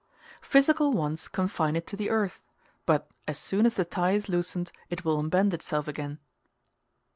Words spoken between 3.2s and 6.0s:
as soon as the tie is loosened, it will unbend itself